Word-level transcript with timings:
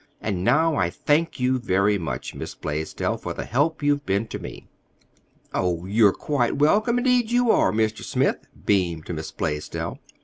"And 0.19 0.43
now 0.43 0.77
I 0.77 0.89
thank 0.89 1.39
you 1.39 1.59
very 1.59 1.99
much, 1.99 2.33
Miss 2.33 2.55
Blaisdell, 2.55 3.17
for 3.19 3.35
the 3.35 3.45
help 3.45 3.83
you've 3.83 4.03
been 4.03 4.25
to 4.29 4.39
me." 4.39 4.67
"Oh, 5.53 5.85
you're 5.85 6.11
quite 6.11 6.57
welcome, 6.57 6.97
indeed 6.97 7.29
you 7.29 7.51
are, 7.51 7.71
Mr. 7.71 8.01
Smith," 8.03 8.47
beamed 8.65 9.13
Miss 9.13 9.31
Blaisdell. 9.31 9.99